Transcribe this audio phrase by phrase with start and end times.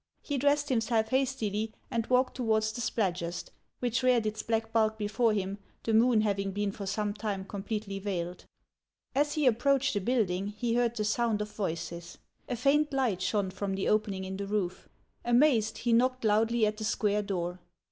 [0.23, 5.31] He dressed himself hastily, and walked towards the Spladgest, which reared its black bulk before
[5.31, 8.45] him, the moon having been for some time completely veiled.
[9.13, 9.27] HANS OF ICELAND.
[9.27, 12.17] 65 As he approached the building he heard the sound of voices;
[12.49, 14.89] a faint light shone from the opening in the roof.
[15.23, 17.59] Amazed, he knocked loudly at the square door.